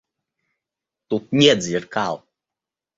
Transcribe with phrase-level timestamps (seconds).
[1.09, 2.15] —Тут нет зеркал.